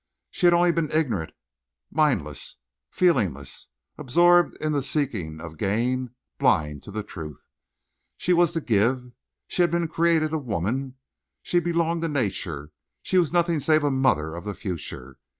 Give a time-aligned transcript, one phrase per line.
[0.31, 1.31] She had only been ignorant,
[1.91, 2.55] mindless,
[2.89, 3.67] feelingless,
[3.99, 7.45] absorbed in the seeking of gain, blind to the truth.
[8.17, 9.11] She had to give.
[9.47, 10.95] She had been created a woman;
[11.43, 12.71] she belonged to nature;
[13.03, 15.19] she was nothing save a mother of the future.